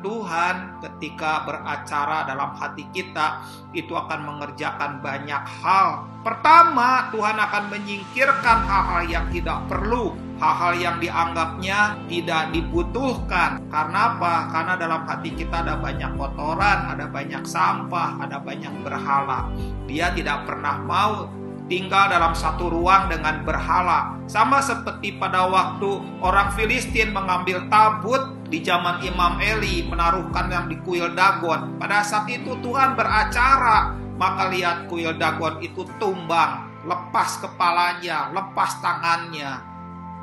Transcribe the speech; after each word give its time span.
Tuhan 0.00 0.80
ketika 0.84 1.44
beracara 1.44 2.28
dalam 2.28 2.56
hati 2.56 2.88
kita 2.92 3.44
itu 3.76 3.92
akan 3.94 4.26
mengerjakan 4.26 4.98
banyak 5.00 5.40
hal. 5.62 6.08
Pertama, 6.20 7.08
Tuhan 7.14 7.40
akan 7.40 7.64
menyingkirkan 7.72 8.58
hal-hal 8.68 9.02
yang 9.08 9.26
tidak 9.32 9.64
perlu, 9.72 10.12
hal-hal 10.36 10.72
yang 10.76 10.96
dianggapnya 11.00 11.96
tidak 12.12 12.52
dibutuhkan. 12.52 13.64
Karena 13.72 14.16
apa? 14.16 14.34
Karena 14.52 14.74
dalam 14.76 15.02
hati 15.08 15.32
kita 15.32 15.64
ada 15.64 15.80
banyak 15.80 16.12
kotoran, 16.20 16.92
ada 16.92 17.08
banyak 17.08 17.44
sampah, 17.48 18.20
ada 18.20 18.36
banyak 18.36 18.84
berhala. 18.84 19.48
Dia 19.88 20.12
tidak 20.12 20.44
pernah 20.44 20.76
mau 20.84 21.39
tinggal 21.70 22.10
dalam 22.10 22.34
satu 22.34 22.66
ruang 22.66 23.06
dengan 23.06 23.46
berhala. 23.46 24.18
Sama 24.26 24.58
seperti 24.58 25.14
pada 25.14 25.46
waktu 25.46 26.02
orang 26.18 26.50
Filistin 26.58 27.14
mengambil 27.14 27.70
tabut 27.70 28.34
di 28.50 28.58
zaman 28.66 28.98
Imam 29.06 29.38
Eli 29.38 29.86
menaruhkan 29.86 30.50
yang 30.50 30.66
di 30.66 30.74
kuil 30.82 31.14
Dagon. 31.14 31.78
Pada 31.78 32.02
saat 32.02 32.26
itu 32.26 32.58
Tuhan 32.58 32.98
beracara, 32.98 33.94
maka 34.18 34.50
lihat 34.50 34.90
kuil 34.90 35.14
Dagon 35.14 35.62
itu 35.62 35.86
tumbang, 36.02 36.66
lepas 36.82 37.38
kepalanya, 37.38 38.34
lepas 38.34 38.82
tangannya. 38.82 39.62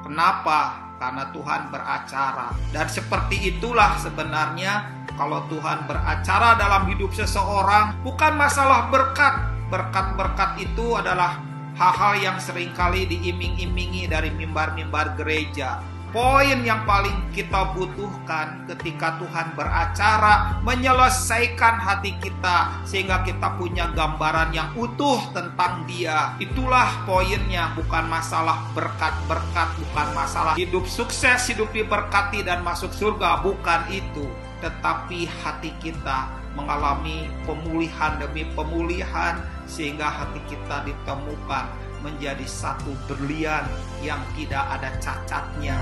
Kenapa? 0.03 0.91
Karena 0.99 1.31
Tuhan 1.31 1.71
beracara. 1.71 2.51
Dan 2.75 2.91
seperti 2.91 3.55
itulah 3.55 3.95
sebenarnya 3.95 4.83
kalau 5.15 5.47
Tuhan 5.47 5.87
beracara 5.87 6.59
dalam 6.59 6.85
hidup 6.91 7.15
seseorang 7.15 8.03
bukan 8.03 8.33
masalah 8.35 8.91
berkat, 8.91 9.56
Berkat-berkat 9.67 10.63
itu 10.63 10.95
adalah 10.95 11.43
hal-hal 11.75 12.13
yang 12.23 12.37
sering 12.39 12.71
kali 12.71 13.03
diiming-imingi 13.03 14.07
dari 14.07 14.31
mimbar-mimbar 14.31 15.19
gereja. 15.19 15.83
Poin 16.07 16.63
yang 16.63 16.87
paling 16.87 17.35
kita 17.35 17.75
butuhkan 17.75 18.63
ketika 18.63 19.19
Tuhan 19.19 19.51
beracara 19.59 20.55
menyelesaikan 20.63 21.83
hati 21.83 22.15
kita 22.23 22.79
sehingga 22.87 23.27
kita 23.27 23.59
punya 23.59 23.91
gambaran 23.91 24.55
yang 24.55 24.71
utuh 24.79 25.19
tentang 25.35 25.83
Dia. 25.83 26.31
Itulah 26.39 27.03
poinnya, 27.03 27.75
bukan 27.75 28.07
masalah 28.07 28.71
berkat-berkat, 28.71 29.67
bukan 29.83 30.07
masalah 30.15 30.55
hidup 30.55 30.87
sukses, 30.87 31.43
hidup 31.51 31.75
diberkati 31.75 32.39
dan 32.39 32.63
masuk 32.63 32.95
surga, 32.95 33.43
bukan 33.43 33.83
itu. 33.91 34.46
Tetapi 34.57 35.29
hati 35.29 35.71
kita 35.77 36.33
mengalami 36.57 37.29
pemulihan 37.45 38.17
demi 38.17 38.43
pemulihan 38.57 39.37
sehingga 39.69 40.09
hati 40.09 40.41
kita 40.49 40.81
ditemukan 40.89 41.69
menjadi 42.01 42.45
satu 42.45 42.93
berlian 43.09 43.65
yang 44.01 44.21
tidak 44.33 44.65
ada 44.77 44.89
cacatnya. 45.01 45.77